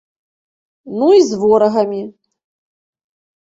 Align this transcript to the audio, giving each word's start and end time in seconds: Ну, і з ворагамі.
Ну, 0.97 1.11
і 1.19 1.21
з 1.29 1.39
ворагамі. 1.43 2.03